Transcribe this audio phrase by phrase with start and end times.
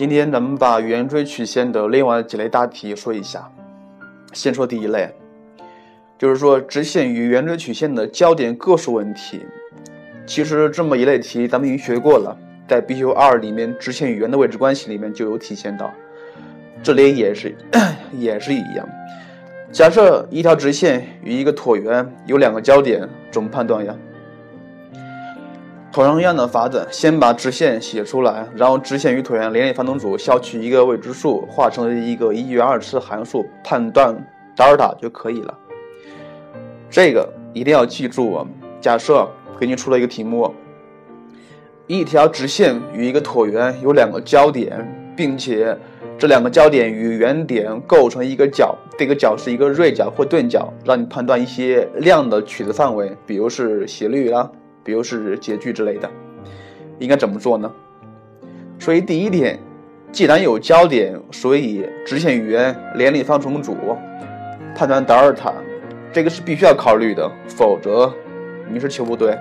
[0.00, 3.46] 今天咱们把圆锥曲线的另外几类大题说一下。
[4.32, 5.14] 先说第一类，
[6.16, 9.42] 就是说直线与圆锥曲线的交点个数问题。
[10.24, 12.34] 其实这么一类题咱们已经学过了，
[12.66, 15.92] 在必修二里面直线与圆的位置关系里面就有体现到。
[16.82, 17.54] 这里也是
[18.18, 18.88] 也是一样。
[19.70, 23.94] 假设一条直线与一个椭圆有两个交点，怎么判断呀？
[26.06, 34.14] 同样的法子，先把直线写出来，然后直线与椭圆联立方程组消去一个未知数，化成一个一元二次函数，判断
[34.54, 35.58] 德尔塔就可以了。
[36.88, 38.46] 这个一定要记住。
[38.80, 40.54] 假设给你出了一个题目，
[41.86, 45.76] 一条直线与一个椭圆有两个交点，并且
[46.16, 54.50] 这两个交点与原点构成一个角，这个角是一个锐角或钝角，让你判断一些量的取值范围，比如是斜率啊。
[54.82, 56.08] 比如是截距之类的，
[56.98, 57.70] 应该怎么做呢？
[58.78, 59.58] 所以第一点，
[60.10, 63.76] 既然有交点，所以直线与圆联立方程组
[64.74, 65.52] 判断德尔塔，
[66.12, 68.12] 这个是必须要考虑的，否则
[68.72, 69.36] 你是求不对。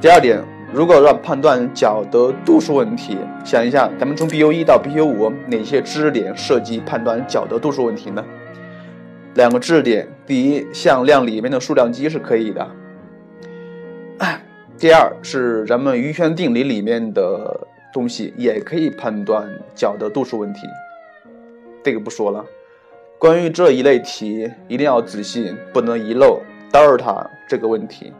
[0.00, 0.42] 第二点，
[0.74, 8.22] 如果让判断角的度数问题，想一下，咱们从 BU 一到 BU 五哪些知识点涉及判断角的度数问题呢？
[9.34, 12.68] 两个知识点，第一，向量里面的数量积是可以的。
[14.78, 20.60] 第二是咱们余弦定理里面的东西，也可以判断角的度数问题。
[21.82, 22.44] 这个不说了。
[23.18, 28.12] 关于这一类题，一定要仔细，不能遗漏德尔塔这个问题。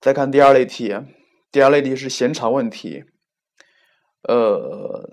[0.00, 0.96] 再看第二类题，
[1.50, 3.04] 第二类题是弦长问题。
[4.28, 5.10] 呃，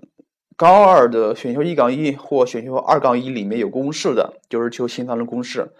[0.55, 5.73] 高二的选修一杠一或选修二杠一里面有公式的，就是求弦长的公式。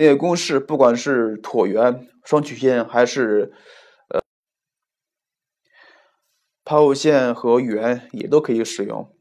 [0.00, 3.52] 那个公式，不管是椭圆、双曲线，还是
[4.10, 4.20] 呃
[6.64, 9.12] 抛物线和圆，也都可以使用。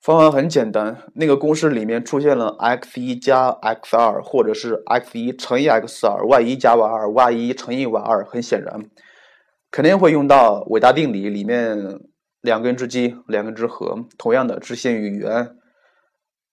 [0.00, 8.88] 方法很简单，那个公式里面出现了 x 一加 x 二，或者是 x 一乘以 x 二，y 一加 y 二，y 一乘以 y 二，很显然
[9.72, 11.98] 肯定会用到伟大定理里面
[12.40, 14.06] 两根之积，两根之和。
[14.16, 15.56] 同样的，直线与圆、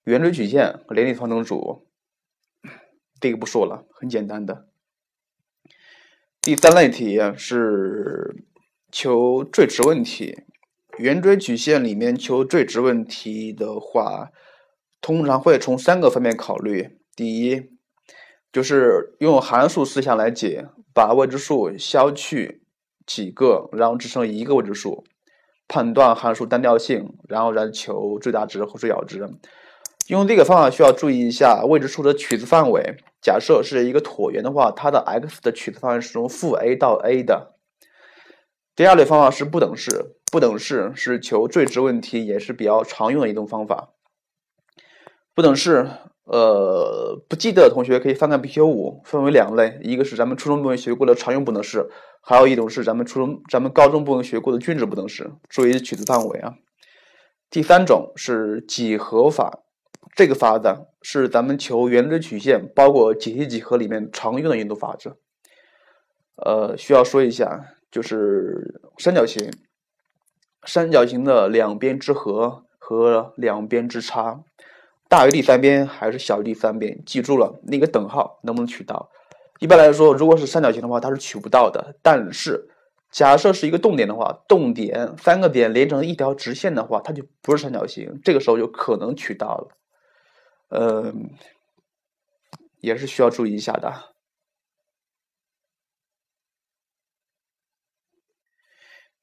[0.05, 1.86] 圆锥曲线联立方程组。
[3.19, 4.67] 这个不说了，很简单的。
[6.41, 8.45] 第三类题是
[8.91, 10.43] 求最值问题，
[10.97, 14.29] 圆锥曲线里面求最值问题的话，
[15.01, 16.97] 通常会从三个方面考虑。
[17.15, 17.69] 第一，
[18.51, 22.63] 就是用函数思想来解，把未知数消去
[23.05, 25.03] 几个，然后只剩一个未知数，
[25.67, 29.27] 判断函数单调性，然后来求最大值或最小值。
[30.07, 32.97] 用这个方法需要注意一下未知数的取值范围。
[33.21, 37.55] 假设是一个椭圆的话，它的 x 的取值范围是从负 a 到 a 的。
[38.75, 43.89] 第二类方法是不等式，不等式是求最值问题，也是比较常用的一种方法。
[45.35, 45.89] 不等式，
[46.23, 51.89] 呃，不记得的同学可以翻看必修五，分为两类，一个是咱们初中部分学过的常用不等式，
[52.21, 56.53] 还有一种是咱们初中、咱们高中部分学过的均值不等式，注意取值范围啊。
[57.49, 59.63] 第三种是几何法。
[60.15, 65.17] 这个法子是咱们求圆锥曲线，包括解析几何里面常用的运动法则。
[66.37, 69.51] 呃，需要说一下，就是三角形，
[70.65, 74.43] 三角形的两边之和和两边之差
[75.09, 77.03] 大于第三边还是小于第三边？
[77.05, 79.09] 记住了，那个等号能不能取到？
[79.59, 81.95] 一般来说，如果是三角形的话，它是取不到的。
[82.03, 82.69] 但是，
[83.11, 88.19] 假设是一个动点的话，动点三个点连成一条直线的话，它就不是三角形。
[88.23, 89.69] 这个时候就可能取到了。
[90.69, 91.13] 呃，
[92.81, 94.13] 也是需要注意一下的。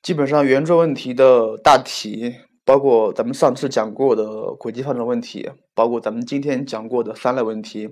[0.03, 2.35] 基本上圆锥问题的大题，
[2.65, 7.89] 包括咱们上次讲过的轨迹方程问题，包括咱们今天讲过的三类问题，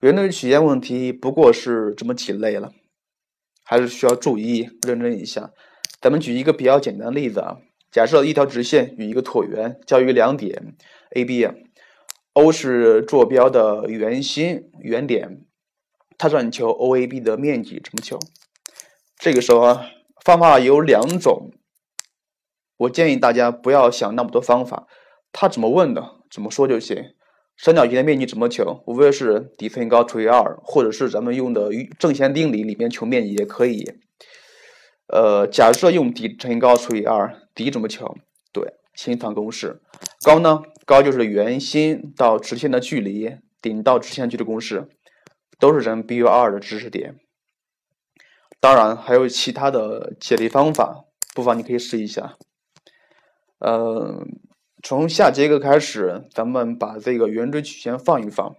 [0.00, 2.72] 圆锥曲线问题不过是这么几类了，
[3.64, 5.52] 还是需要注意认真一下。
[6.00, 7.58] 咱们举一个比较简单的例子啊，
[7.90, 10.76] 假设一条直线与一个椭圆交于两点
[11.16, 11.48] A、B。
[12.34, 15.44] O 是坐标的圆心原点，
[16.18, 18.18] 它让你求 OAB 的面积怎么求？
[19.16, 19.86] 这个时候啊，
[20.24, 21.52] 方法有两种，
[22.76, 24.88] 我建议大家不要想那么多方法，
[25.30, 27.14] 他怎么问的怎么说就行。
[27.56, 28.82] 三角形的面积怎么求？
[28.88, 31.70] 无非是底乘高除以二，或者是咱们用的
[32.00, 33.92] 正弦定理里面求面积也可以。
[35.06, 38.16] 呃，假设用底乘高除以二，底怎么求？
[38.52, 39.80] 对，心算公式。
[40.24, 40.62] 高呢？
[40.86, 44.88] 高就是圆心到直线的距离，顶到直线距离公式，
[45.58, 47.16] 都是咱们 BU 二的知识点。
[48.58, 51.04] 当然还有其他的解题方法，
[51.34, 52.38] 不妨你可以试一下。
[53.58, 54.26] 呃，
[54.82, 58.56] 从下节课开始，咱们把这个圆锥曲线放一放，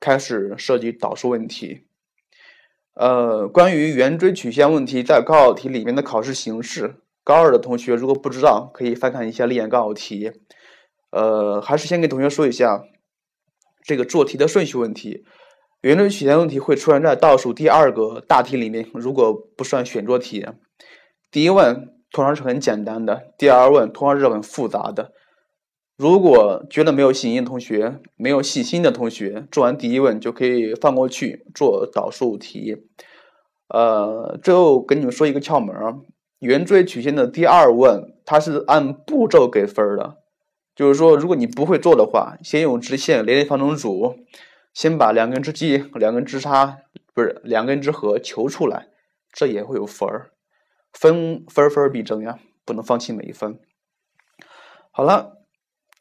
[0.00, 1.86] 开始设计导数问题。
[2.94, 10.32] 呃，关于圆锥曲线问题在高考题里面的考试形式，高二的同学如果不知道，可以翻看一下历年高考题。
[11.14, 12.82] 呃，还是先给同学说一下
[13.84, 15.24] 这个做题的顺序问题。
[15.82, 20.44] 圆锥曲线问题会出现在倒数第二个大题里面，如果不算选做题。
[21.30, 25.12] 第一问通常是很简单的，第二问通常是很复杂的。
[25.96, 32.88] 如果觉得没有信心的同学，没有信心的同学，做完第一问就可以放过去做导数题。
[33.68, 35.94] 呃，最后跟你们说一个窍门儿：
[36.40, 40.23] 圆锥曲线的第二问，它是按步骤给分的。
[40.74, 44.16] 就是说，如果你不会做的话，先用直线连立方程组，
[44.72, 46.78] 先把两根之积、两根之差，
[47.12, 48.88] 不是两根之和求出来，
[49.32, 50.32] 这也会有分儿。
[50.92, 53.58] 分分分必争呀，不能放弃每一分。
[54.90, 55.32] 好了。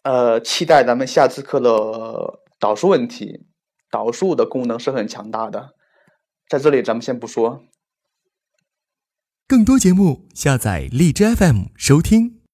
[0.04, 3.46] 呃，期待咱们下次课的导数问题。
[3.90, 5.76] 导数的功能是很强大的，
[6.50, 7.64] 在这里咱们先不说。
[9.48, 12.42] 更多节目，下载荔枝 FM 收听。